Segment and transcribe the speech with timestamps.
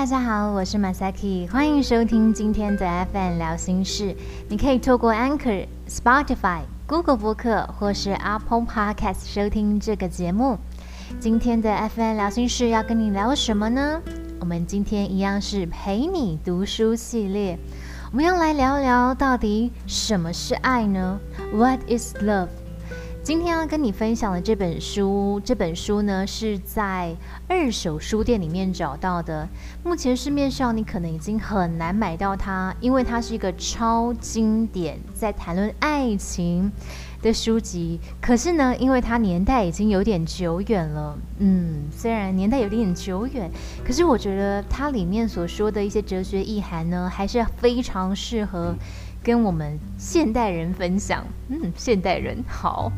[0.00, 4.16] 大家好，我是 Masaki，欢迎收听今天的 FM 聊心事。
[4.48, 10.56] 你可以透过 Anchor、Spotify、Google 播客或是 Apple Podcast 收听这个节目。
[11.20, 14.00] 今天的 FM 聊心事要跟你聊什么呢？
[14.40, 17.58] 我们今天一样是陪你读书系列，
[18.10, 21.20] 我们要来聊聊到底什么是爱呢
[21.52, 22.48] ？What is love？
[23.30, 27.14] 今天要跟你分享的这本书，这本书呢是在
[27.46, 29.48] 二手书店里面找到的。
[29.84, 36.72] 目前市面上你可能已经很难买到它，因为它是一个超经典，在谈论爱情
[37.22, 38.00] 的书籍。
[38.20, 43.48] 可是呢，因为它年代已经有点久远了，嗯，虽然年代有点久远，
[43.86, 48.74] 可是我觉得它里面所说的一些哲学意涵呢，还是非常适合。
[49.22, 52.90] 跟我们现代人分享，嗯，现代人好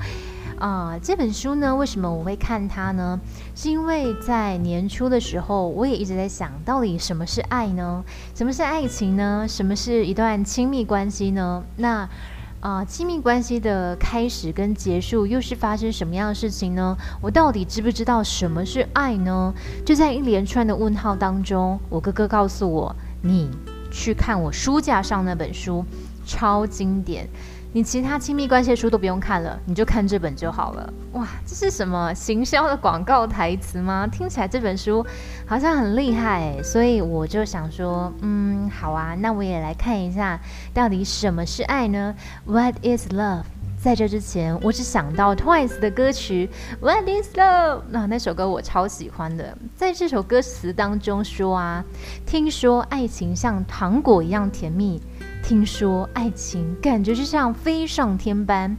[0.59, 0.97] 啊。
[1.03, 3.19] 这本书呢，为什么我会看它呢？
[3.57, 8.05] 是因为在年初的时候，我也一直在想，到底什么是爱呢？
[8.35, 9.47] 什么是爱情呢？
[9.49, 11.65] 什么是一段亲密关系呢？
[11.77, 12.09] 那
[12.61, 16.97] 啊，亲密关系的开始跟结束又是发生什么样的事情呢？
[17.21, 19.53] 我到底知不知道什么是爱呢？
[19.85, 23.51] 就在一连串的问号当中，我哥哥告诉我，你
[23.91, 25.85] 去看我书架上那本书。
[26.25, 27.29] 超经典，
[27.73, 30.93] 你其他亲密关系书都不用看了，你就看这本就好了。
[31.13, 34.07] 哇，这是什么行销的广告台词吗？
[34.07, 35.05] 听起来这本书
[35.47, 40.41] 好像很厉害，所以我就想说，嗯，好啊，那我也来看一下，
[40.73, 42.15] 到底什么是爱呢
[42.47, 43.45] ？What is love？
[43.83, 46.49] 在这之前，我只想到 Twice 的歌曲
[46.81, 47.83] What is love？
[47.91, 51.85] 那那首歌我超喜欢的，在这首歌词当中说啊，
[52.25, 55.03] 听说爱情像糖果一样甜蜜。
[55.43, 58.77] 听说爱情感觉就像飞上天般，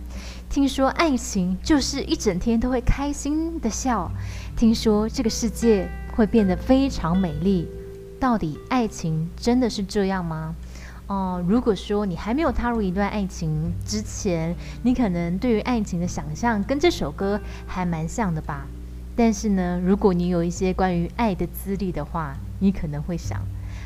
[0.50, 4.10] 听说爱情就是一整天都会开心的笑，
[4.56, 7.68] 听说这个世界会变得非常美丽。
[8.20, 10.56] 到底爱情真的是这样吗？
[11.08, 18.66] 哦，如果说你还没有踏入一段爱情之前，你可能对于爱情的想象跟这首歌还蛮像的吧。
[19.16, 23.42] 但是呢，如果你有一些关于爱的资历的话，你可能会想，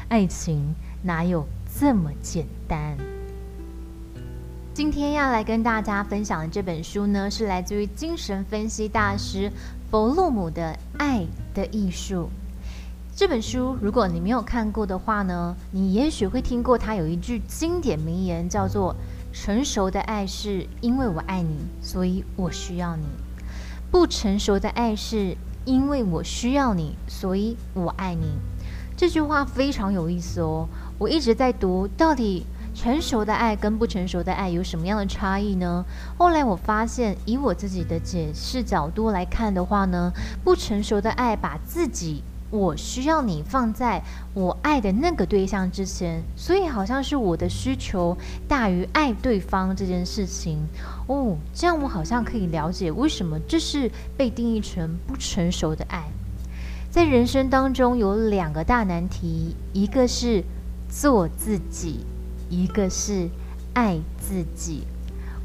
[0.08, 1.46] 爱情哪有？
[1.80, 2.98] 这么简单。
[4.74, 9.52] 今天要来跟大家分享的这本书呢，是来自于精神分析大师
[9.92, 11.24] 弗洛姆的《爱
[11.54, 12.24] 的艺术》。
[13.16, 18.96] 这本书，如果你没有看过的话呢，你也许会听过他有一句经典名言，叫做
[19.32, 23.06] “成熟的爱是因为我爱你，所以我需要你；
[23.92, 28.26] 不成熟的爱是因为我需要你，所以我爱你。”
[28.98, 30.68] 这句话非常有意思哦。
[31.00, 35.86] 我一直在读，到底成熟的爱跟不成熟的爱有什么样的差异呢？
[36.18, 40.12] 后来我发现，以我自己的解释角度来看的话呢，
[40.44, 44.02] 不成熟的爱把自己我需要你放在
[44.34, 50.60] 我爱的那个对象之前，所以好像是我的需求大于爱对方这件事情
[51.08, 51.36] 哦。
[51.54, 56.06] 这样我好像可以了解为什么这是被定义成不成熟的爱。
[56.90, 60.44] 在人生当中有两个大难题，一个是。
[60.90, 62.06] 做自己，
[62.50, 63.30] 一个是
[63.74, 64.84] 爱自己。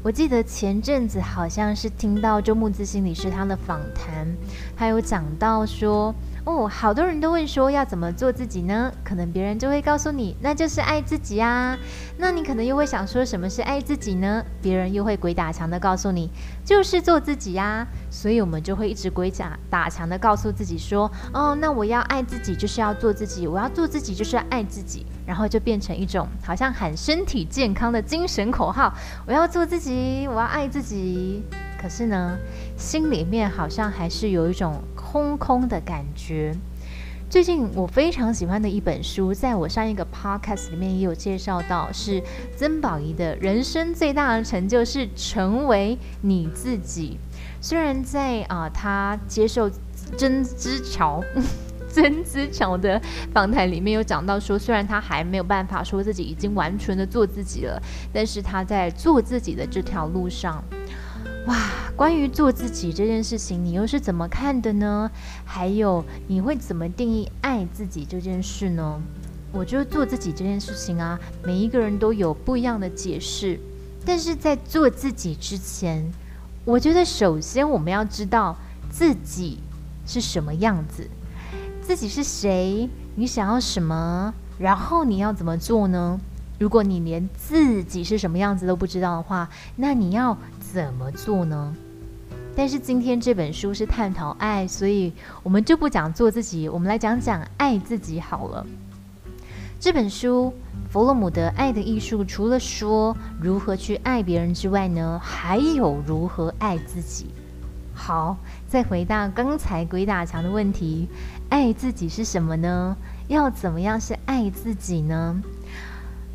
[0.01, 4.27] 我记得前阵子好像是听到周木子心理师他的访谈，
[4.75, 6.13] 他有讲到说。
[6.45, 8.91] 哦，好多人都问说要怎么做自己呢？
[9.01, 11.77] 可能别人就会告诉你，那就是爱自己啊。
[12.17, 14.43] 那你可能又会想说，什么是爱自己呢？
[14.61, 16.29] 别人又会鬼打墙的告诉你，
[16.65, 17.87] 就是做自己呀。
[18.09, 28.93] 所以我们就会一直鬼打打墙的告诉自己说，哦，那我要爱自己就是要做自己，我要做自己就是要爱自己，然后就变成一种好像喊身体健康的精神口号，
[29.25, 31.41] 我要做自己，我要爱自己。
[31.83, 32.39] 可是呢，
[32.77, 34.81] 心里面好像还是有一种。
[35.13, 36.55] 空空的感觉。
[37.29, 42.19] 最近我非常喜欢的一本书，在我上一个 podcast 里面也有介绍到，是
[42.55, 47.19] 曾宝仪的人生最大的成就是成为你自己。
[47.61, 49.69] 虽然在啊，他接受
[50.17, 51.23] 曾之乔
[51.87, 52.99] 曾之乔的
[53.31, 57.79] 访谈里面有讲到说，虽然他还没有办法说自己已经完全的做自己了，
[58.11, 60.63] 但是他在做自己的这条路上。
[61.47, 61.57] 哇，
[61.95, 65.11] 关于做自己这件事情，你又是怎么看的呢？
[65.43, 69.01] 还有，你会怎么定义爱自己这件事呢？
[69.51, 73.59] 我觉得做自己这件事情啊，每一个人都有不一样的解释。
[74.05, 76.09] 但是在做自己之前，
[76.63, 78.55] 我觉得首先我们要知道
[78.89, 79.59] 自己
[80.05, 81.09] 是什么样子，
[81.81, 86.19] 自己是谁，你想要什么，然后你要怎么做呢？
[86.59, 90.37] 如果你连自己是什么样子都不知道的话，那你要
[90.73, 91.75] 怎么做呢？
[92.55, 98.65] 但是今天这本书是探讨爱，所以我们就不讲做自己，我们来讲讲爱自己好了。
[99.79, 100.51] 这本书
[100.89, 107.27] 弗洛姆的《爱的艺术》，除了说如何去爱别人之外呢，还有如何爱自己。
[107.93, 108.35] 好，
[108.67, 111.07] 再回到刚才鬼打墙的问题，
[111.49, 112.97] 爱自己是什么呢？
[113.27, 115.39] 要怎么样是爱自己呢？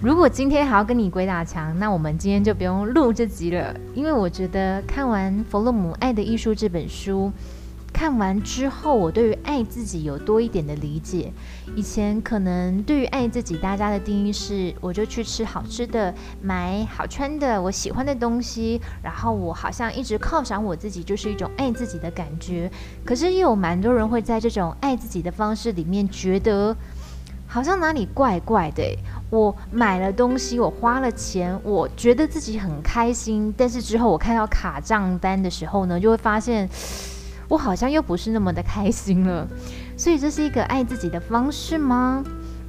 [0.01, 3.75] 如果今天还要跟你鬼打墙，那我们今天就不用录这集了。
[3.95, 7.33] 因为我觉得看完弗洛姆《爱的艺术》这本书，
[7.93, 11.33] 看完之后，我对于爱自己有多一点的理解。
[11.75, 22.71] 以前可能对于爱自己，大家的定义是，我就去吃好吃的，买好穿的，我喜欢的东西，然后我好像一直犒赏我自己，就是一种爱自己的感觉。
[23.05, 26.77] 可是又有蛮多人会在这种爱自己的方式里面，觉得
[27.49, 28.85] 好像哪里怪怪的。
[29.31, 33.53] 我买了东西，我花了钱，我觉得自己很开心。
[33.57, 36.69] 但是之后我看到卡账单的时候呢，就会发现
[37.49, 39.49] 我好像又不是那么的开心了。
[39.97, 42.23] 所以这是一个爱自己的方式吗？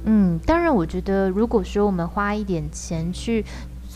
[0.04, 3.44] 嗯，当然，我觉得如果说我们花一点钱去。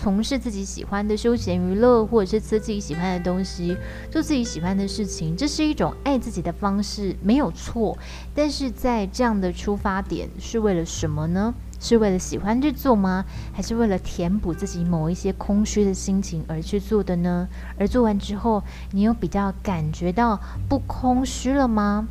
[0.05, 3.75] 从事自己喜欢的休闲娱乐，或者是吃自己喜欢的东西，
[4.11, 7.97] 做自己喜欢的事情，这是一种爱自己的方式，没有错。
[8.35, 11.55] 但是在这样的出发点是为了什么呢？
[11.81, 13.25] 是为了喜欢去做吗？
[13.55, 17.49] 还是为了填补自己某一些空虚的心情而去做的呢？
[17.79, 22.06] 而做完之后，你有比较感觉到不空虚了吗？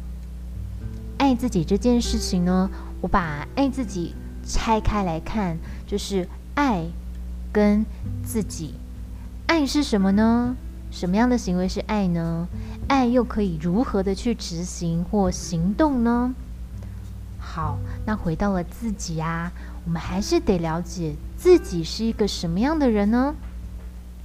[1.19, 6.87] 爱自己这件事情呢，我把爱自己拆开来看，就是爱。
[7.53, 7.85] 跟
[8.25, 8.73] 自己，
[9.45, 10.55] 爱是什么呢？
[10.89, 12.47] 什么样的行为是爱呢？
[12.87, 16.33] 爱又可以如何的去执行或行动呢？
[17.39, 19.51] 好，那回到了自己啊，
[19.85, 23.35] 我们还是得了解自己是一个什么样的人呢？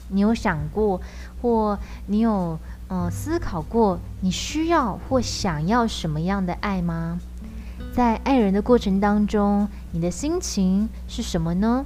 [0.09, 1.01] 你有想过，
[1.43, 2.59] 或你有
[2.89, 7.21] 嗯思考过，你需要或想要什么样的爱吗？
[7.93, 11.85] 在爱人的过程当中，你的心情是什么呢？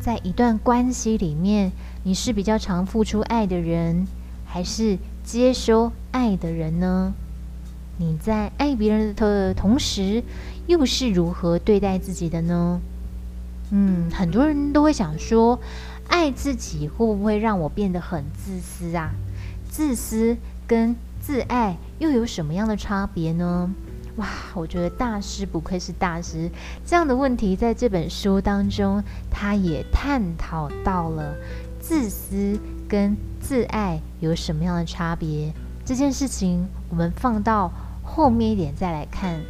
[0.00, 1.72] 在一段关系里面，
[2.02, 4.06] 你是比较常付出爱的人，
[4.44, 7.14] 还是接收爱的人呢？
[7.96, 10.22] 你在爱别人的同时，
[10.66, 12.80] 又是如何对待自己的呢？
[13.70, 15.58] 嗯，很多人都会想说，
[16.08, 19.12] 爱自己会不会让我变得很自私啊？
[19.70, 20.36] 自私
[20.66, 23.72] 跟自爱又有什么样的差别呢？
[24.16, 26.48] 哇，我觉得大师不愧是大师，
[26.86, 31.34] 这样的问题在这本书当中，他也探讨到了
[31.80, 32.56] 自私
[32.88, 35.52] 跟自爱有什么样的差别。
[35.84, 37.72] 这件事情我们放到
[38.04, 39.40] 后面一点再来看。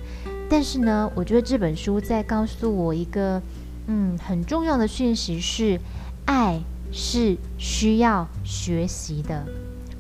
[0.49, 3.43] 但是呢，我觉得这本书在告诉我一个
[3.87, 5.79] 嗯很重要的讯息是，
[6.25, 6.59] 爱
[6.91, 9.45] 是需要学习的。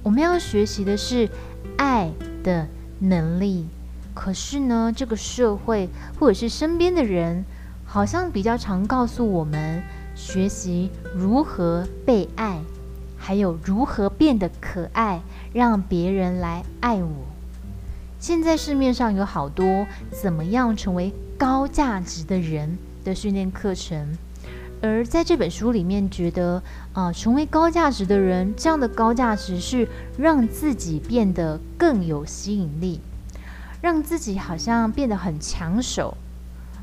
[0.02, 1.28] 我们要学习的是
[1.76, 2.10] 爱
[2.42, 2.66] 的
[2.98, 3.66] 能力。
[4.14, 5.88] 可是呢，这个社会
[6.18, 7.44] 或者是身边的人，
[7.84, 9.82] 好像比较常告诉我们
[10.14, 12.60] 学习如何被爱，
[13.18, 15.20] 还有如何变得可爱，
[15.52, 17.26] 让别人来爱我。
[18.20, 24.16] 现在市面上有好多怎么样成为高价值的人的训练课程，
[24.80, 26.62] 而在这本书里面，觉得
[26.92, 33.00] 啊，成为高价值的人，这样的高价值是让自己变得更有吸引力。
[33.84, 36.16] 让自己好像变得很抢手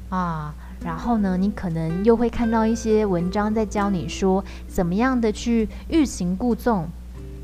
[0.10, 0.54] 啊，
[0.86, 6.88] 然后呢，你可能又会看到一些文章在教你说怎么样的去欲擒故纵，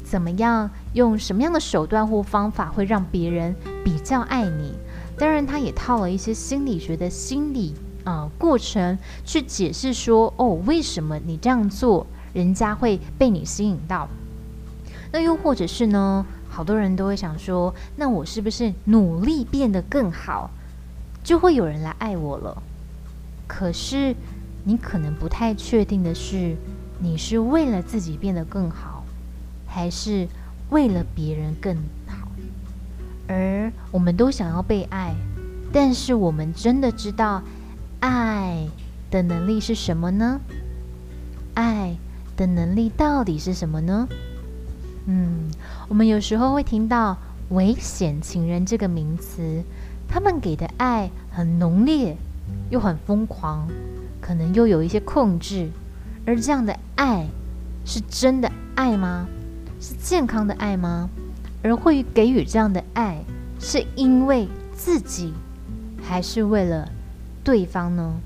[0.04, 4.76] 怎么样用什么样的手段或方法会让别人比较爱你。
[5.18, 7.74] 当然，他也套了一些心理学的心理
[8.04, 8.96] 啊过程
[9.26, 14.08] 去解释说，哦，为什么你这样做，人家会被你吸引到？
[15.12, 16.24] 那又或者是呢？
[16.50, 20.50] 好多人都会想说，那我是不是努力变得更好，
[21.24, 22.62] 就会有人来爱我了？
[23.48, 24.16] 可是
[24.63, 26.56] 你可能不太确定的是，
[27.00, 29.06] 你是为了自己变得更好，
[29.68, 30.27] 还是
[30.70, 31.75] 为了别人更
[32.08, 32.27] 好？
[33.27, 35.16] 而我们都想要被爱，
[35.72, 37.44] 但是我们真的知道
[38.00, 38.68] 爱
[39.12, 40.39] 的能力是什么呢？
[41.54, 41.96] 爱
[42.36, 44.08] 的能力到底是什么呢？
[45.10, 45.50] 嗯，
[45.88, 47.18] 我们有时候会听到
[47.52, 49.64] “危险情人”这个名词，
[50.06, 52.18] 他们给的爱很浓烈，
[52.70, 53.70] 又很疯狂，
[54.20, 55.70] 可能又有一些控制。
[56.26, 57.26] 而这样的爱
[57.86, 59.26] 是真的爱吗？
[59.80, 61.10] 是健康的爱吗？
[61.64, 63.24] 而会给予这样的爱，
[63.62, 65.34] 是因为自己，
[66.04, 66.92] 还是为了
[67.46, 68.18] 对方呢？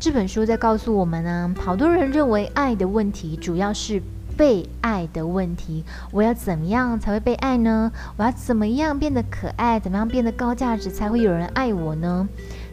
[0.00, 4.02] 这本书在告诉我们呢，好多人认为爱的问题主要是。
[4.40, 5.84] 被爱的问题。
[6.12, 7.92] 我要怎么样才会被爱呢？
[8.16, 9.78] 我要怎么样变得可爱？
[9.78, 12.26] 怎么样变得高价值才会有人爱我呢？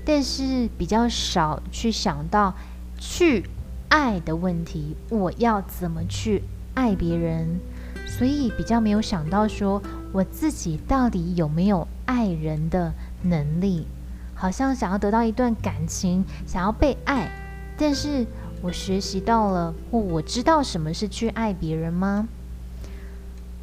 [0.05, 2.53] 但是比较少去想到
[2.97, 3.49] 去
[3.89, 4.95] 爱的问题。
[5.09, 6.41] 我要怎么去
[6.73, 7.59] 爱别人？
[8.05, 9.83] 所以比较没有想到说
[10.13, 12.93] 我自己到底有没有爱人的
[13.23, 13.85] 能力。
[14.33, 17.29] 好像想要得到一段感情，想要被爱，
[17.77, 18.25] 但是。
[18.61, 22.27] 我学习到了，或我知道什么是去爱别人吗？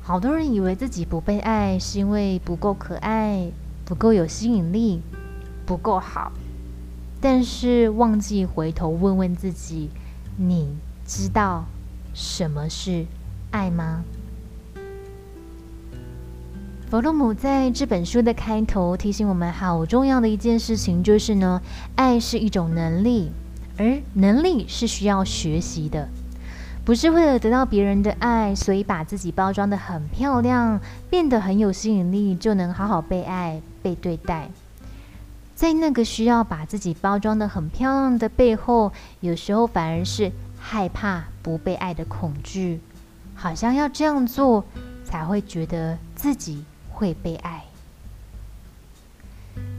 [0.01, 3.51] 好多人以为自己不被爱，是因为不够可爱、
[3.85, 5.01] 不够有吸引力、
[5.67, 6.31] 不够好，
[7.21, 9.91] 但是忘记回头问问自己：
[10.37, 11.65] 你知道
[12.13, 13.07] 什么是
[13.51, 14.05] 爱吗？
[16.89, 21.61] 弗洛姆在这本书的开头提醒我们，好重要的一件事情就是呢，
[21.97, 23.33] 爱是一种能力。
[23.77, 26.09] 而能力是需要学习的，
[26.85, 34.49] 不是为了得到别人的爱，所以把自己包装的很漂亮，变得很有吸引力，就能好好被爱、被对待。
[35.55, 42.81] 在那个需要把自己包装的很漂亮的背后，有时候反而是害怕不被爱的恐惧，
[43.35, 44.65] 好像要这样做
[45.05, 47.65] 才会觉得自己会被爱。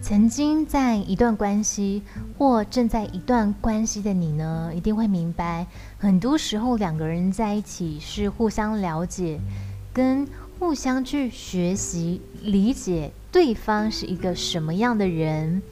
[0.07, 2.03] 曾经在一段关系
[2.38, 5.65] 或正在一段关系的你呢，一定会明白，
[5.97, 9.39] 很多时候两个人在一起是互相了解，
[9.91, 10.27] 跟
[10.59, 15.63] 互相去学习理解对方是一个什么样的人，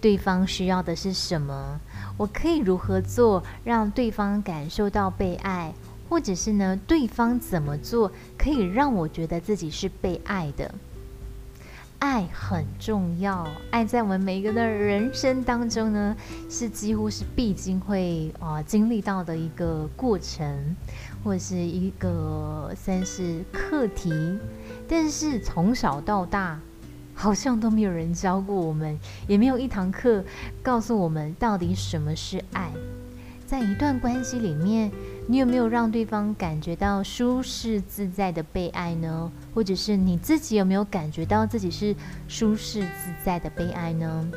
[0.00, 1.78] 对方需要的是什么，
[2.16, 5.70] 我可以如何做让对方感受到被爱，
[6.08, 10.74] 或者是呢，对方怎么做可以让我觉得自己是被爱的。
[12.02, 16.16] 爱很重要，爱在我们每一个的人生当中呢，
[16.50, 20.74] 是几乎是必经会啊经历到的一个过程，
[21.22, 24.12] 或者是一个算是课题。
[24.88, 26.58] 但是从小到大，
[27.14, 30.24] 好像都没有人教过我们，也没有一堂课
[30.60, 32.72] 告诉我们到底什么是爱。
[33.46, 34.90] 在一段关系里面。
[35.28, 39.30] 你有没有让对方感觉到舒适自在的被爱呢？
[39.54, 41.94] 或者是你自己有没有感觉到自己是
[42.28, 44.28] 舒适自在的被爱呢？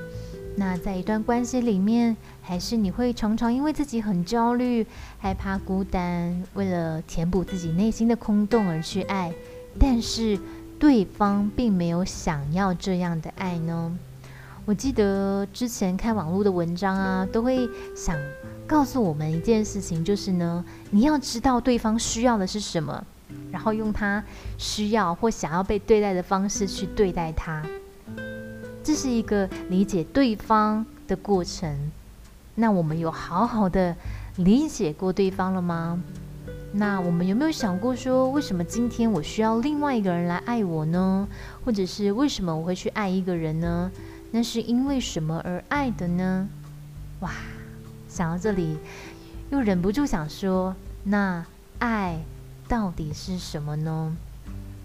[0.56, 4.86] 那在一段关系里面，还是你会常常因为自己很焦虑、
[5.18, 9.34] 害怕孤单，为了填补自己内心的空洞而去爱，
[9.78, 10.40] 但是
[10.80, 13.98] 对方并没有想要这样的爱呢？
[14.66, 18.18] 我记得之前看网络的文章啊，都会想。
[18.68, 23.06] 告诉我们一件事情，就是呢，你要知道对方需要的是什么，
[23.52, 24.24] 然后用他
[24.58, 27.64] 需要或想要被对待的方式去对待他。
[28.84, 31.92] 这是一个理解对方的过程。
[32.56, 33.96] 那我们有好好的
[34.38, 36.02] 理解过对方了吗？
[36.72, 41.28] 那我们有没有想过说，为什么今天我需要另外一个人来爱我呢？
[41.64, 43.92] 或者是为什么我会去爱一个人呢？
[44.36, 46.50] 那是因为什么而爱的呢？
[47.22, 47.32] 哇！
[48.10, 48.78] 想到这里，
[49.50, 50.76] 又忍不住想说
[51.06, 51.46] ：“那
[51.80, 52.20] 爱
[52.68, 54.14] 到底是什么呢？”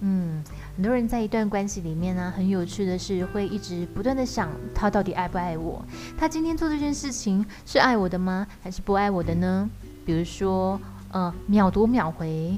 [0.03, 0.41] 嗯，
[0.77, 5.85] 很多人在一段关系里面呢，很有趣的是会一直不断的想，他到底爱不爱我？
[6.17, 8.47] 他今天做这件事情是爱我的吗？
[8.63, 9.69] 还是不爱我的呢？
[10.07, 10.81] 比如说，
[11.11, 12.57] 呃，秒读秒回。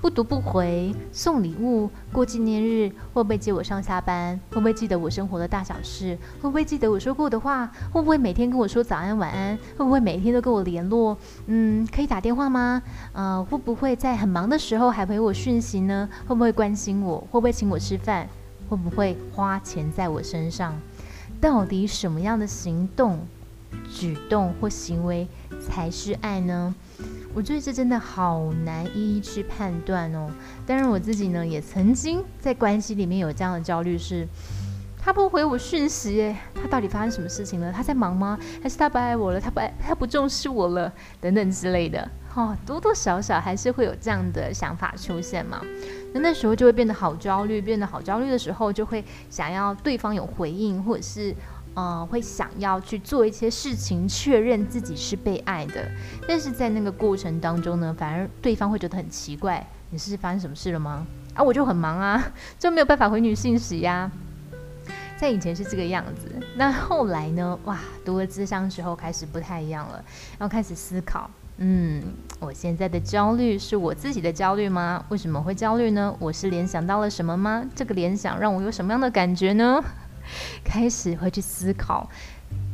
[0.00, 4.40] 不读不回，送礼物，过纪念日，会不会接我上下班？
[4.48, 6.16] 会不会记得我生活的大小事？
[6.40, 7.66] 会不会记得我说过的话？
[7.92, 9.54] 会不会每天跟我说早安晚安？
[9.76, 11.14] 会不会每天都跟我联络？
[11.48, 12.82] 嗯，可以打电话吗？
[13.12, 16.08] 呃，会不会在很忙的时候还回我讯息呢？
[16.26, 17.18] 会不会关心我？
[17.30, 18.26] 会不会请我吃饭？
[18.70, 20.74] 会不会花钱在我身上？
[21.42, 23.18] 到底什么样的行动、
[23.92, 25.28] 举动或行为
[25.60, 26.74] 才是爱呢？
[27.32, 30.28] 我觉得这真的好难一一去判断哦。
[30.66, 34.26] 当然，我自己呢也曾经在关系里面有这样的焦虑：是
[34.98, 37.72] 他不回我讯息，诶，他到底发生什么事情了？
[37.72, 38.38] 他在忙吗？
[38.62, 39.40] 还是他不爱我了？
[39.40, 40.92] 他不爱，他不重视我了？
[41.20, 42.06] 等等之类的。
[42.34, 45.60] 哦，多多少少还是会有这样的想法出现嘛。
[46.12, 51.34] 那那时候就会变得好焦虑，变得好焦虑的时候，就会想要对方有回应，或者是。
[51.76, 55.88] 嗯，会想要去做一些事情，确认自己是被爱的。
[56.26, 61.06] 但是在那个过程当中呢，反而对方会觉得很奇怪：你是发生什么事了吗？
[61.34, 64.10] 啊，我就很忙啊， 就没有办法回女信息呀。
[65.16, 67.58] 在以前是这个样子，那后来呢？
[67.64, 70.02] 哇，读了智商之后开始不太一样了，
[70.38, 72.02] 然后开始思考：嗯，
[72.40, 75.04] 我现在的焦虑是我自己的焦虑吗？
[75.10, 76.16] 为什么会焦虑呢？
[76.18, 77.62] 我是联想到了什么吗？
[77.74, 79.84] 这个联想让我有什么样的感觉呢？
[80.64, 82.08] 开始会去思考，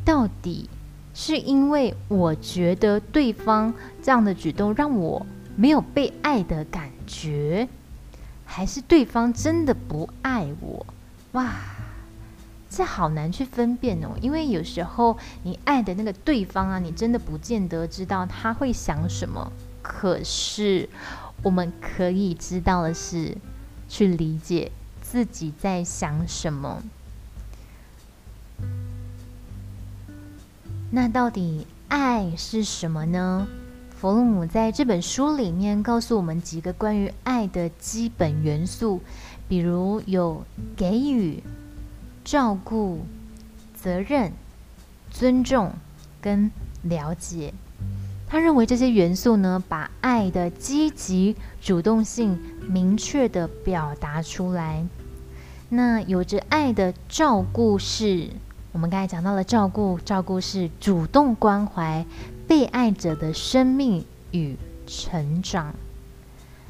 [0.05, 0.69] 到底
[1.13, 7.67] 是因为我觉得对方这样的举动让我没有被爱的感觉，
[8.45, 10.85] 还是对方真的不爱我？
[11.33, 11.55] 哇，
[12.69, 14.09] 这好难去分辨哦。
[14.21, 19.51] 因为有时候你爱的那个对方啊，你真的不见得知道他会想什么。
[19.81, 20.89] 可是
[21.43, 23.37] 我们可以知道的是，
[23.87, 24.71] 去理解
[25.01, 26.83] 自己在想什么。
[30.89, 33.45] 那到底爱是什么呢？
[33.89, 39.01] 弗洛姆在这本书里面告诉我们几个关于爱的基本元素，
[39.49, 40.43] 比如有
[40.77, 41.43] 给予、
[42.23, 43.01] 照顾、
[43.75, 44.31] 责任、
[45.11, 45.73] 尊重
[46.21, 46.49] 跟
[46.83, 47.53] 了解。
[48.29, 52.39] 他认为这些元素呢，把爱的积极主动性
[52.69, 54.85] 明确的表达出来。
[55.67, 58.29] 那有着爱的照顾是。
[58.71, 62.05] 我们刚才讲到了照顾，照顾是主动关怀
[62.47, 64.55] 被爱者的生命与
[64.85, 65.73] 成长。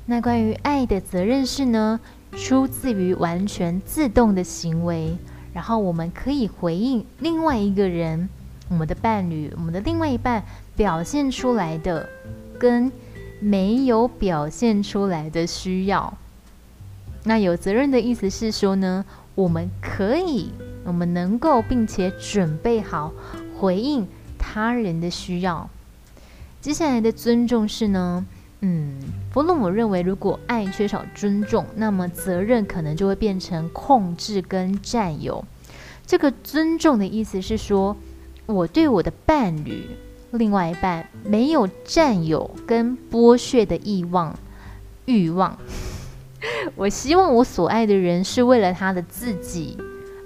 [0.05, 1.99] 那关于爱的责任是呢，
[2.31, 5.17] 出自于完全自动的行为，
[5.53, 8.29] 然后我们可以回应另外一个人、
[8.69, 10.41] 我们的伴侣、我们的另外一半
[10.77, 12.07] 表现出来的，
[12.57, 12.89] 跟
[13.41, 16.17] 没有表现出来的需要。
[17.23, 19.03] 那有责任的意思是说呢，
[19.35, 20.51] 我们可以。
[20.87, 23.13] 我们能够并且准备好
[23.59, 24.07] 回应
[24.39, 25.69] 他人的需要。
[26.61, 28.25] 接下来的尊重是呢，
[28.61, 28.97] 嗯，
[29.31, 35.45] 弗洛姆认为，如果爱缺少尊重，那么责任可能就会变成控制跟占有。
[36.05, 37.95] 这个尊重的意思是说，
[38.45, 39.89] 我对我的伴侣、
[40.31, 44.33] 另外一半没有占有跟剥削的欲望。
[45.05, 45.57] 欲望，
[46.75, 49.77] 我希望我所爱的人是为了他的自己。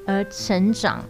[0.05, 1.03] 而成长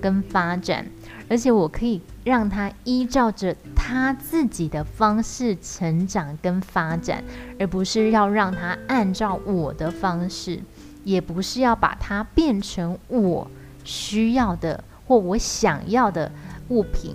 [0.00, 0.86] 跟发展，
[1.28, 7.22] 而且我可以让他依照着他自己的方式成长跟发展，
[7.58, 10.60] 而不是要让他按照我的方式，
[11.04, 13.50] 也不是要把它变成我
[13.84, 16.30] 需要的或我想要的
[16.68, 17.14] 物品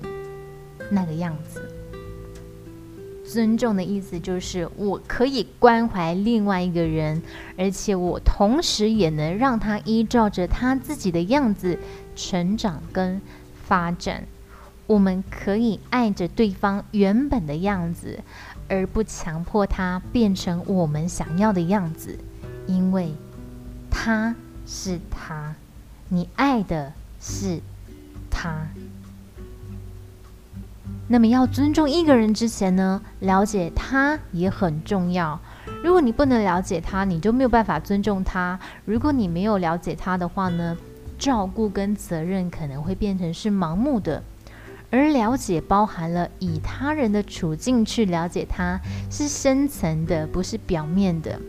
[0.91, 1.64] 那个样子。
[3.35, 7.21] 尊重的意思就是，我可以关怀另外一个人，
[7.57, 11.77] 而且我同时也能让他依照着他自己的样子
[12.15, 13.21] 成长跟
[13.67, 14.23] 发展。
[14.87, 18.21] 我们可以爱着对方原本的样子，
[18.69, 22.17] 而不强迫他变成我们想要的样子，
[22.67, 23.11] 因为
[23.91, 24.33] 他
[24.65, 25.55] 是他，
[26.07, 27.59] 你爱的是
[28.31, 28.69] 他。
[31.07, 35.39] 那么要尊重一个人之前呢，了解他也很重要。
[35.83, 38.59] 如果你不能了解他，你就没有办法尊重他。
[38.85, 40.75] 如果你没有了解他的话呢，
[41.19, 44.23] 照顾跟责任可能会变成是盲目的。
[44.89, 48.79] 而了解包含了以他人的处境去了解他，
[49.11, 51.39] 是深层的，不是表面的。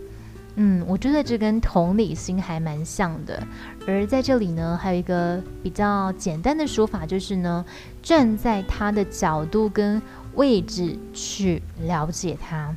[0.58, 3.46] 嗯，我觉得这跟同理心还蛮像的。
[3.86, 7.62] 而在这里呢，还有一个比较简单的说法，就是呢，
[8.02, 10.00] 站在他的角度跟
[10.34, 12.74] 位置去了解他。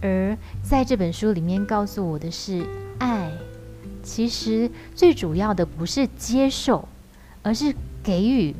[0.00, 2.64] 而在这本书里面告诉我的是，
[2.98, 3.28] 爱
[4.04, 6.88] 其实最主要的不是接受，
[7.42, 8.54] 而是给予，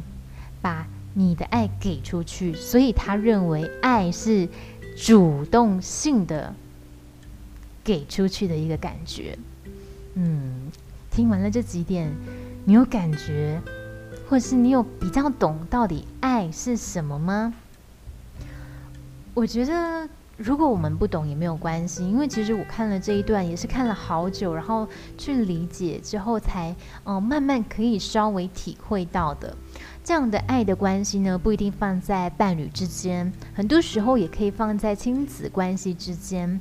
[0.60, 2.52] 把你的爱给出去。
[2.54, 4.48] 所以他认为爱是
[4.96, 6.52] 主动性的。
[7.84, 9.38] 给出去的一个感觉，
[10.14, 10.72] 嗯，
[11.10, 12.10] 听完了这几点，
[12.64, 13.60] 你有感觉，
[14.26, 17.52] 或是你有比较懂到底爱是什么吗？
[19.34, 29.54] 我觉得，如果我们不懂也没有关系，因为其实我看了这一段也是看了好久，然后去理解之后，才嗯慢慢可以稍微体会到的。
[30.02, 36.60] 这样的爱的关系呢，不一定放在伴侣之间，很多时候也可以放在亲子关系之间。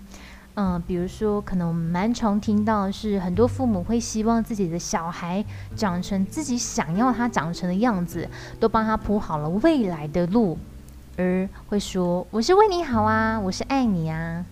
[0.56, 5.44] 嗯，比如说，可能我们蛮常听到是很多父母会希望自己的小孩
[5.76, 10.58] 长成自己想要他长成的样子，都帮他铺好了未来的路，
[11.18, 14.46] 而会说：“我是为你好啊，我是爱你啊。”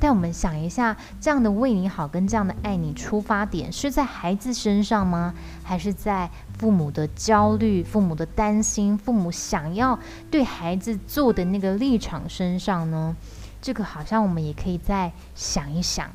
[0.00, 5.34] 但我们想一下，这样的为你好跟这样的爱你出发点是在孩子身上吗？
[5.62, 9.98] 还是在父母的焦虑、父母的担心、父母想要
[10.30, 13.16] 对孩子做的那个立场身上呢？
[13.60, 16.10] 这个好像我们也可以再想一想。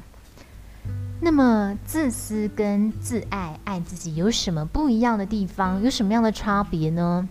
[1.21, 5.81] 那么，自私跟自爱、爱自己有什么不一样的地方？
[5.81, 7.27] 有什么样的差别呢？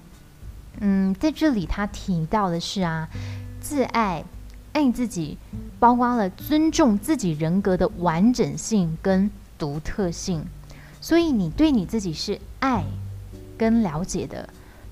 [0.81, 3.09] 嗯，在这里他提到的是啊，
[3.61, 4.25] 自爱、
[4.73, 5.37] 爱自己，
[5.79, 10.43] 包括了尊重自己人格的完整性跟独特性。
[11.03, 12.85] 所以，你对你自己是爱
[13.59, 14.49] 跟了解的，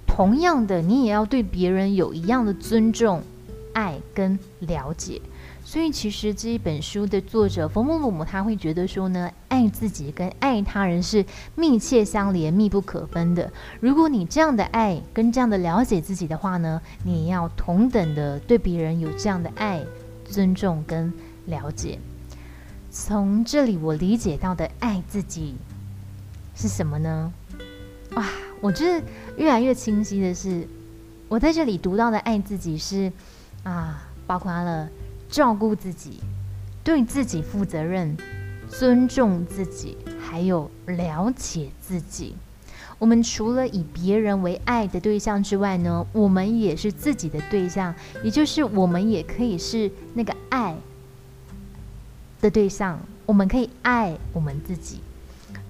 [0.06, 3.22] 同样的，你也要对别人有一样的尊重。
[3.81, 5.23] 爱跟了解，
[5.64, 13.51] 所以其实这一本书的作者冯姆鲁姆他会觉得说呢，爱自己跟爱他人是密切相连、密不可分的。
[13.81, 19.83] 如果你这样的爱跟这样的了解自己的话呢，你要同等的对别人有这样的爱、
[20.27, 21.11] 尊重跟
[21.47, 21.99] 了解。
[22.90, 25.55] 从这里我理解到的爱自己
[26.55, 27.33] 是什么呢？
[28.14, 28.29] 哇，
[28.61, 29.03] 我觉得
[29.38, 30.69] 越来越清晰的是，
[31.29, 33.12] 我在这里读到的爱自己是
[33.62, 34.88] 啊，包括了
[35.29, 36.20] 照顾自己、
[36.83, 38.16] 对自己负责任、
[38.68, 42.35] 尊重自己，还有了解自己。
[42.99, 50.77] 我们除了以别人为爱的对象之外呢，我们也是自己的对象，也就是我们也可以是那个爱。
[52.42, 55.01] 的对象，我们可以爱我们自己，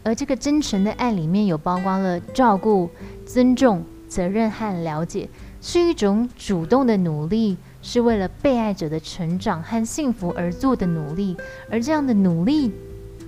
[0.05, 2.89] 而这个真诚的爱里面有包括了照顾、
[3.27, 5.29] 尊重、责任和了解，
[5.61, 11.37] 是一种主动的努力，是为了被爱者的成长和幸福而做的努力。
[11.71, 12.73] 而这样的努力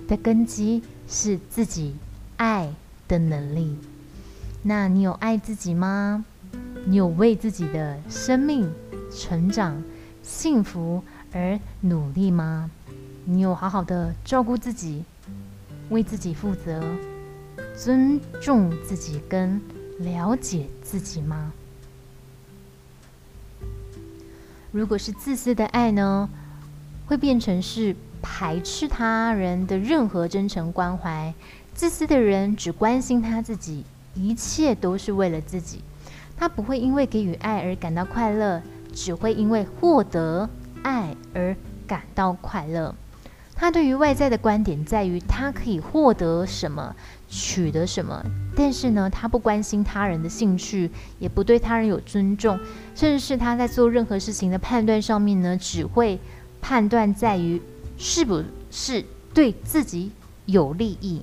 [0.07, 1.95] 的根基是自己
[2.37, 2.73] 爱
[3.07, 3.77] 的能力。
[4.61, 6.23] 那你有爱自己吗？
[6.85, 8.69] 你有为自己的生命、
[9.09, 9.81] 成长、
[10.21, 12.69] 幸福而努力吗？
[13.25, 15.03] 你有好好的照顾自己，
[15.89, 16.83] 为自己负责，
[17.75, 19.61] 尊重自己跟
[19.99, 21.51] 了解自己吗？
[24.73, 26.27] 如果是自私的爱呢，
[27.05, 31.31] 会变成是排斥他人的任何真诚关怀。
[31.75, 35.83] 自私的人只关心他自己，一切都是为了自己。
[36.35, 40.49] 他不会因为给予爱而感到快乐，只会因为获得
[40.81, 41.55] 爱而
[41.85, 42.95] 感到快乐。
[43.63, 46.93] 他对于外在的观点在于，他可以获得什么，
[47.29, 48.21] 取得什么，
[48.57, 52.59] 但是呢，他不关心他人的兴趣，也不对他人有尊重，
[52.93, 56.19] 甚至是他在做任何事情的判断上面呢，只会
[56.59, 57.61] 判断在于
[57.97, 60.11] 是不是对自己
[60.45, 61.21] 有利益。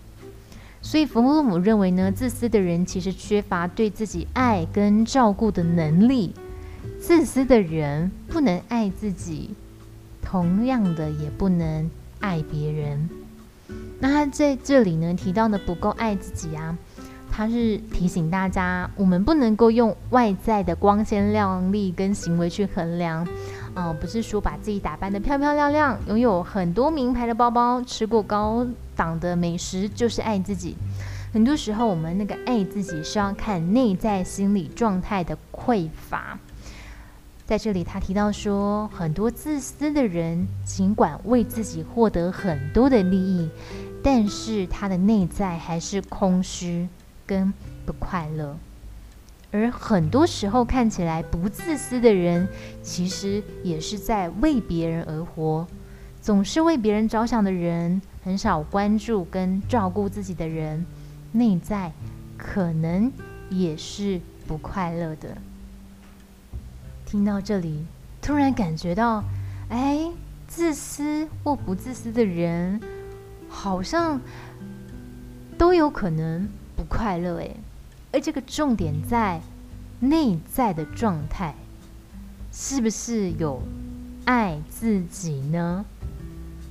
[0.81, 6.35] 所以，弗洛姆认为呢，自私的人其实缺乏对自己爱跟照顾的能力。
[6.98, 9.50] 自私的人不能爱自己，
[10.22, 11.90] 同样的也不能。
[12.20, 13.09] 爱别人，
[13.98, 16.76] 那他在这里呢提到的不够爱自己啊，
[17.30, 23.26] 他是提醒大家，我们不能够用外在的光鲜亮丽跟行为去衡量，
[23.74, 30.76] 嗯，不是说把自己打扮的漂漂亮亮，拥有很多名牌的包包，吃过高档的美食就是爱自己。
[31.33, 36.37] 很多时候，我们那个爱自己是要看内在心理状态的匮乏。
[37.50, 43.50] 在这里，他提到说，很多自私的人，尽管为自己获得很多的利益，
[44.04, 46.88] 但是他的内在还是空虚
[47.26, 47.52] 跟
[47.84, 48.56] 不快乐。
[49.50, 52.46] 而很多时候看起来不自私的人，
[52.84, 55.66] 其实也是在为别人而活。
[56.22, 60.86] 总是为别人着想的人，很少关注跟照顾自己的人，
[61.32, 61.90] 内在
[62.36, 63.10] 可能
[63.50, 65.36] 也是不快乐的。
[67.11, 67.85] 听到这里，
[68.23, 69.25] 突然感觉到，
[69.68, 70.12] 哎，
[70.46, 72.81] 自私或不自私的人，
[73.49, 74.20] 好像
[75.59, 77.40] 都有可能不快乐。
[77.40, 77.51] 哎，
[78.12, 79.40] 而这个重点在
[79.99, 81.53] 内在的状态，
[82.53, 83.61] 是不是有
[84.25, 85.85] 爱自己呢？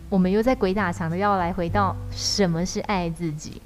[0.08, 3.62] 我们又在鬼打墙的要来回到什么是爱自己？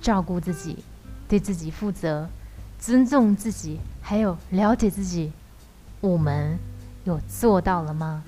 [0.00, 0.78] 照顾自己，
[1.28, 2.30] 对自己负责。
[2.80, 5.30] 尊重自己，还有了解自己，
[6.00, 6.58] 我们
[7.04, 8.24] 有做到了吗？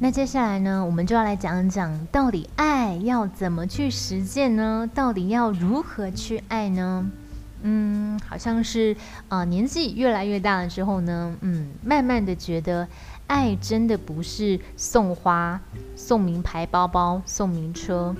[0.00, 4.90] 那接下来呢，我们就要来讲讲，到底爱要怎么去实践呢？
[4.92, 7.08] 到底要如何去爱呢？
[7.62, 8.96] 嗯，好像是
[9.28, 12.88] 啊，年纪越来越大了之后呢，嗯，慢慢的觉得，
[13.28, 15.60] 爱真的不是送花、
[15.94, 18.12] 送名牌包包、送名车。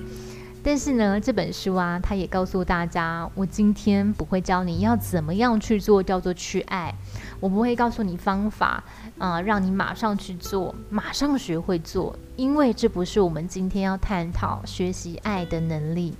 [0.65, 6.95] 但是呢，这本书啊，它也告诉大家，我今天不会教你要怎么样去做，叫做去爱。
[7.41, 8.81] 我不会告诉你方法，
[9.17, 16.13] 啊，让你马上去做，马上学会做，因为这不是我们今天要探讨学习爱的能力。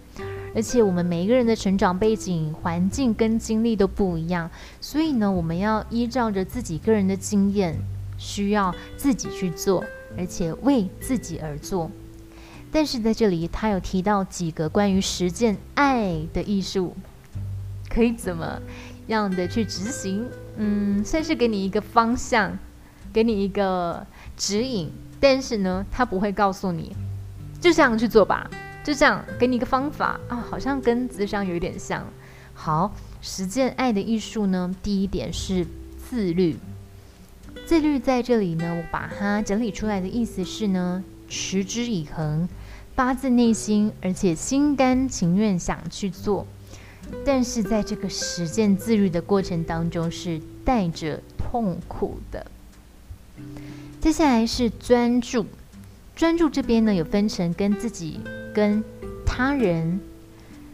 [0.54, 4.52] 而且我们每一个人的成长背景、环境跟经历都不一样，
[4.82, 7.76] 所以呢，我们要依照着自己个人的经验，
[8.18, 9.84] 需要自己去做，
[10.18, 11.90] 而且为自己而做。
[12.74, 16.96] 但是在这里，他有提到几个关于实践爱的艺术，
[17.88, 18.60] 可以怎么
[19.08, 20.28] 样的去执行？
[20.58, 22.58] 嗯，算是给你一个方向，
[23.14, 24.06] 给你一个
[24.36, 24.92] 指引。
[25.20, 26.96] 但是呢，他不会告诉你
[27.62, 28.50] 就这样去做吧，
[28.84, 32.04] 就这样给你一个方法啊，好像跟智商有一点像。
[32.56, 35.66] 好，实践爱的艺术呢，第一点是
[35.98, 36.58] 自律。
[37.66, 42.50] 自律在这里呢，我把它整理出来的意思是呢，持之以恒，
[42.96, 46.46] 发自内心，而且心甘情愿想去做。
[47.26, 52.46] 但是在这个实践自律的过程当中，是带着痛苦的。
[54.00, 55.46] 接下来是专注，
[56.16, 58.20] 专注这边呢有分成跟自己
[58.54, 58.84] 跟
[59.26, 60.00] 他人。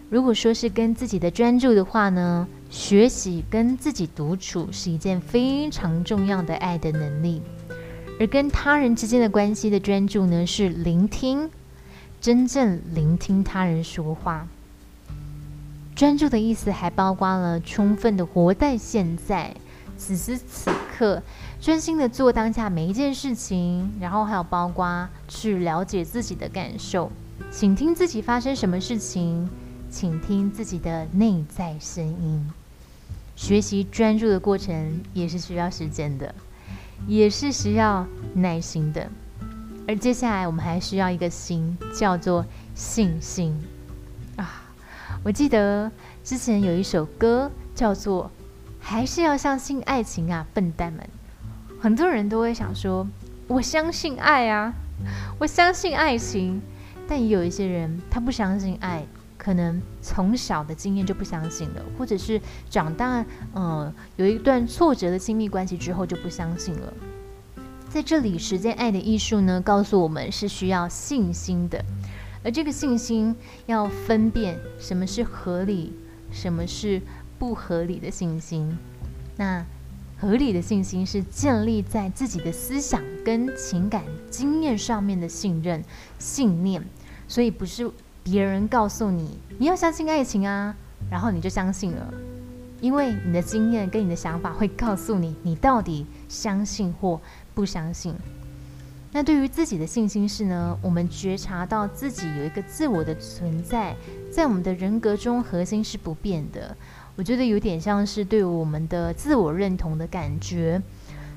[0.09, 7.41] 如果说是跟自己的专注的话呢，学习跟自己独处是一件非常重要的爱的能力；
[8.19, 11.49] 而跟他人之间的关系的专注呢，是聆听，
[12.21, 14.47] 真正聆听他人说话。
[15.95, 19.53] 专注的意思还包括了充分的活在现在，
[19.97, 21.21] 此时此刻，
[21.59, 27.11] 专心的做当下每一件事情，然后还有包括去了解自己的感受，
[27.51, 29.49] 倾听自己发生什么事情，
[29.89, 32.49] 倾听自己的内在声音。
[33.35, 36.33] 学习专注的过程也是需要时间的，
[37.07, 38.05] 也是需要
[38.35, 39.09] 耐心的。
[39.89, 43.59] 而接下来我们还需要一个心，叫做信心
[44.35, 44.61] 啊。
[45.23, 45.91] 我记得
[46.23, 48.25] 之前有一首歌叫做
[48.79, 51.01] 《还是要相信爱情啊，笨蛋们》。
[51.81, 53.07] 很多人都会想说
[53.49, 54.71] ：“我相信爱啊，
[55.39, 56.61] 我相信爱情。”
[57.09, 59.03] 但也有一些人他不相信爱，
[59.39, 63.25] 可能从小的经验就不相信了，或者是长大
[63.55, 66.93] 嗯有一段挫折的亲密关系之后就不相信了。
[67.89, 71.83] 在这里，实践爱的艺术呢，告诉我们是需要信心的。
[72.43, 75.91] 而这个信心要分辨什么是合理，
[76.31, 77.01] 什么是
[77.39, 78.77] 不合理的信心。
[79.37, 79.65] 那
[80.19, 85.83] 合理的信心是建立在自己的思想跟情感经验上面的信任、
[86.19, 86.83] 信念，
[87.27, 87.89] 所以不是
[88.23, 90.75] 别人告诉你你要相信爱情啊，
[91.09, 92.13] 然后你就相信了，
[92.81, 97.19] 因为你的经验跟你的想法会告诉你你到底相信或
[97.59, 98.15] 不相信。
[99.11, 100.77] 那对于自己的信心是呢？
[100.81, 103.93] 我们觉察到自己有一个自我的存在，
[104.31, 106.73] 在我们的人格中核心是不变的。
[107.17, 110.81] 我觉得有点像是对我们的自我认同的感觉。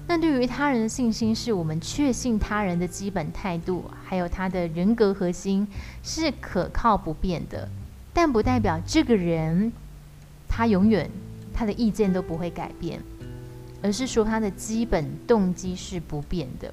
[0.06, 5.66] 那对于他人的信心，是我们确信他人的基本态度，还有他的人格核心
[6.04, 7.68] 是可靠不变的。
[8.12, 9.72] 但不代表这个人
[10.46, 11.10] 他永远
[11.52, 13.00] 他的意见都不会改变，
[13.82, 16.72] 而是说他的基本动机是不变的。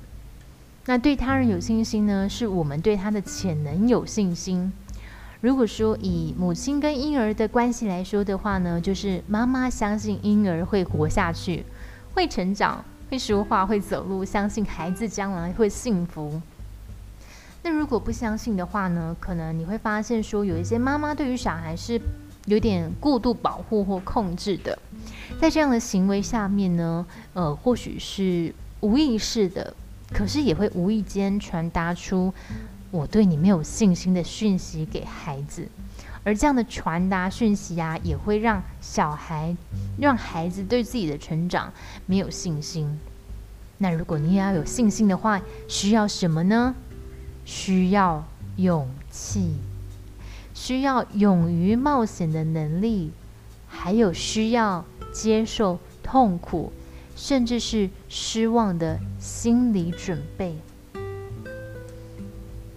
[0.85, 2.27] 那对他人有信心呢？
[2.29, 4.71] 是我们对他的潜能有信心。
[5.41, 11.63] 如果说以母亲跟婴儿的关系来说的话呢，就是妈妈相信婴儿会活下去，
[12.13, 16.41] 会成长，会说话，会走路，相信孩子将来会幸福。
[17.61, 22.01] 那如果不相信的话呢，可能你会发现说，有一些妈妈对于小孩是
[22.49, 24.77] 有点过度保护或控制的，
[25.39, 29.73] 在这样的行为下面呢，呃，或许是无意识的。
[30.11, 32.33] 可是也会无意间传达出
[32.89, 35.67] 我对你没有信心的讯息给孩子，
[36.23, 39.55] 而这样的传达讯息啊，也会让小孩、
[39.99, 41.71] 让孩子对自己的成长
[42.07, 42.99] 没有信心。
[43.77, 46.73] 那如果你也要有信心的话，需要什么呢？
[47.45, 49.53] 需要勇气，
[50.59, 53.13] 需要勇于冒险的能力，
[53.69, 56.73] 还有需要接受痛苦。
[57.15, 60.55] 甚至是失望的心理准备。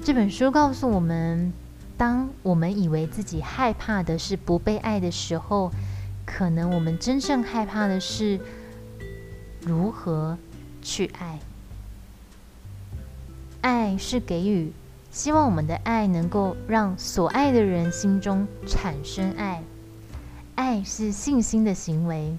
[0.02, 1.52] 这本书告诉我们，
[1.96, 5.70] 当我们以为自己害怕的是不被爱的时候，
[6.26, 8.40] 可能我们真正害怕的是
[9.60, 10.36] 如何
[10.82, 11.38] 去爱。
[13.60, 14.72] 爱是给予，
[15.12, 19.62] 希望我们的爱能够让所爱的人心中产生爱。
[20.54, 22.34] 爱是信心的行为。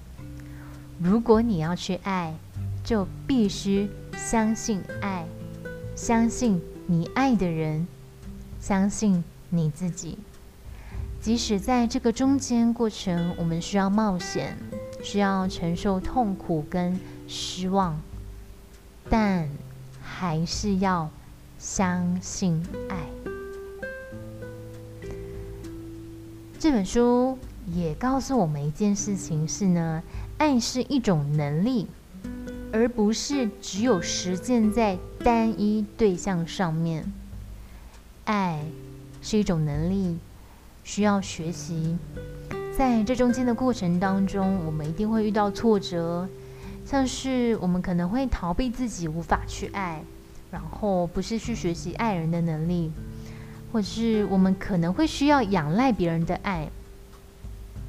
[0.98, 2.34] 如果你要去爱，
[2.82, 5.24] 就必须相信爱，
[5.94, 7.86] 相信你爱的人，
[8.60, 10.18] 相信你自己。
[11.20, 14.58] 即使在这个中间过程，我们需要冒险，
[15.00, 18.00] 需要承受痛苦跟失望，
[19.08, 19.48] 但
[20.02, 21.08] 还是要
[21.66, 23.06] 相信爱。
[26.58, 27.38] 这本书
[27.74, 30.02] 也告诉我们一件事情是呢。
[30.36, 31.86] 爱是一种能力，
[32.70, 37.10] 而不是只有实践在单一对象上面。
[38.24, 38.62] 爱
[39.22, 40.18] 是一种能力，
[40.82, 41.96] 需要学习。
[42.76, 46.28] 在这中间的过程当中，我们一定会遇到挫折，
[46.84, 50.04] 像是我们可能会逃避自己无法去爱，
[50.54, 52.92] 然后不是去学习爱人的能力，
[53.72, 56.68] 或是我们可能会需要仰赖别人的爱。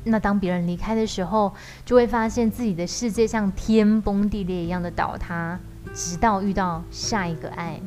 [0.04, 1.54] 那当别人离开的时候，
[1.86, 5.60] 就会发现自己的世界像天崩地裂一样的倒塌，
[5.94, 7.80] 直到遇到下一个爱。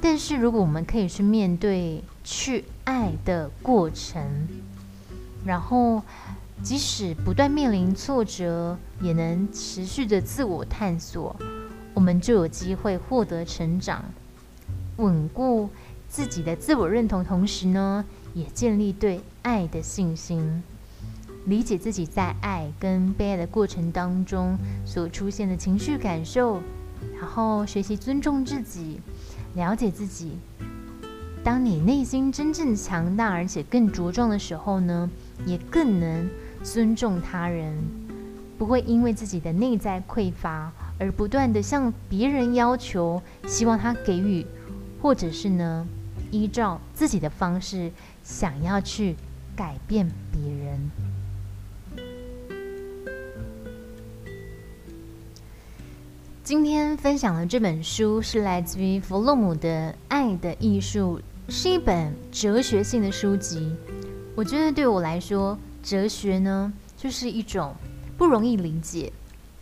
[0.00, 4.48] 但是如果我们可以去面对去爱的过程，
[5.44, 6.02] 然后
[6.64, 11.36] 即使不断面临挫折，也能持续的自我探索，
[11.98, 14.04] 我们就有机会获得成长，
[14.98, 15.68] 稳固
[16.08, 20.62] 自己的自我认同，同时呢，也建立对爱的信心。
[21.46, 24.56] 理解自己在爱跟被爱的过程当中
[24.86, 26.62] 所出现的情绪感受，
[27.20, 29.00] 然后学习尊重自己，
[29.56, 30.38] 了解自己。
[31.42, 35.10] 当你内心真正强大而且更茁壮的时候呢，
[35.44, 36.30] 也更能
[36.62, 37.76] 尊重他人，
[38.58, 44.44] 不会因为自己的内在匮乏而不断的向别人要求，希望他给予，
[45.00, 45.86] 或者是呢，
[46.32, 47.92] 依照自己的方式
[48.24, 49.14] 想要去
[49.54, 50.90] 改变别人。
[56.42, 61.20] 今天分享的这本书是来自于弗洛姆的《爱的艺术》，
[61.52, 63.76] 是一本哲学性的书籍。
[64.34, 67.74] 我觉得对我来说，哲学呢，就是一种
[68.18, 69.10] 不容易理解、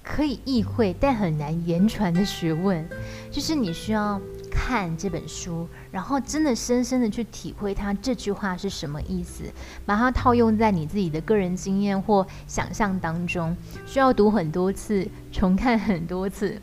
[0.02, 2.88] 可以意会但很难言传的学问。
[3.30, 9.44] 就是你需要看这本书，然后真的深深的去体会它这句话是什么意思，
[9.84, 13.54] 把它套用在你自己的个人经验或想象当中，
[13.86, 16.60] 需要读很多次，重看很多次。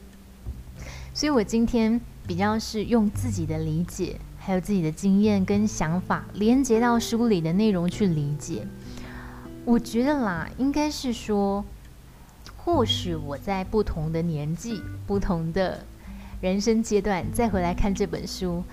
[1.13, 8.65] 所以，我今天比较是用自己的理解，还有自己的经验跟想法，连接到书里的内容去理解。
[9.63, 11.63] 我觉得啦，应该是说，
[12.63, 15.84] 或许我在不同的年纪、不同的
[16.41, 18.63] 人生阶段，再回来看这本书，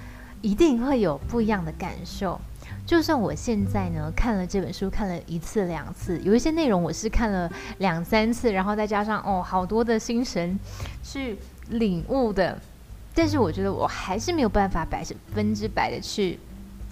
[0.42, 2.40] 一定会有不一样的感受。
[2.86, 10.58] 就算我现在呢看了这本书，看了一次两次，有一些内容我是看了两三次，然后再加上哦，好多的心神
[11.02, 11.38] 去。
[11.70, 12.60] 领悟的，
[13.14, 16.36] 但是我觉得我还是没有办法百分之百的去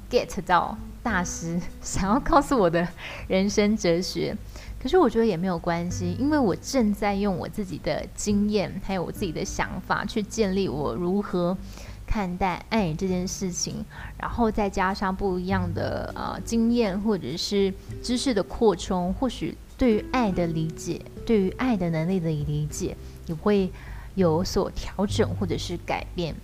[0.08, 2.86] get 到大师 想要告诉我的
[3.26, 4.36] 人生哲学。
[4.80, 11.56] 可是我觉得也没有关系，因为我正在用我自己的经验，还有我自己的想法去建立我如何
[12.06, 13.84] 看待爱这件事情，
[14.18, 23.70] 然后再加上不一样的呃经验或者是知识的扩充，或许对于爱的理解，对于爱的能力的理解也会。
[24.14, 26.34] 有所调整或者是改变。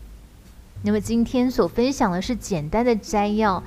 [0.84, 3.60] 那么今天所分享的是简单的摘要，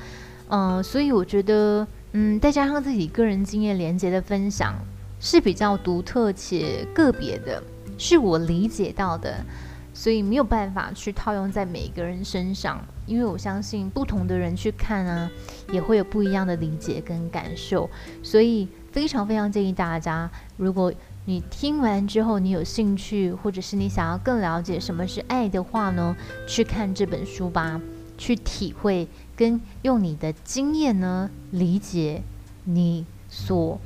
[0.48, 4.74] 嗯，所以我觉得，嗯，再加上自己个人经验连接的分享
[5.20, 7.62] 是比较独特且个别的，
[7.98, 9.46] 是我理解到的，
[9.94, 15.30] 所以没有办法去套用在每个人身上，因为我相信不同的人去看啊，
[15.72, 17.90] 也会有不一样的理解跟感受，
[18.24, 20.94] 所以非常非常建议大家，如果。
[21.30, 26.16] 你听完之后，你有兴趣，或者是你想要更了解什么是爱的话呢？
[26.48, 27.82] 去看这本书吧，
[28.18, 29.06] 去体会
[29.38, 32.24] 跟用你的经验呢，理解
[32.66, 33.80] 你所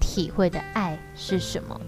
[0.00, 1.80] 体会的爱是什么。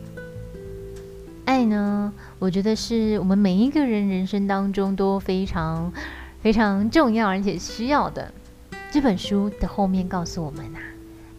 [1.45, 5.92] 爱呢，我觉得是我们每一个人人生当中都非常
[6.42, 8.35] 非常重要而且需要的。
[8.90, 10.81] 这本书的后面告诉我们啊，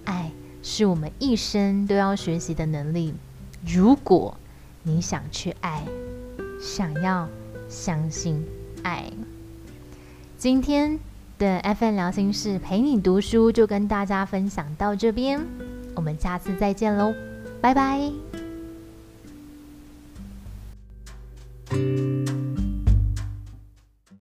[0.05, 0.31] 爱
[0.63, 3.13] 是我们一生都要学习的能力。
[3.65, 4.37] 如果
[4.83, 5.83] 你想去爱，
[6.61, 7.27] 想要
[7.67, 8.45] 相信
[8.83, 9.11] 爱，
[10.37, 10.99] 今天
[11.37, 15.39] 的，FM 聊心事陪你读书就跟大家分享到这边，
[15.95, 17.13] 我们下次再见喽，
[17.61, 18.11] 拜拜。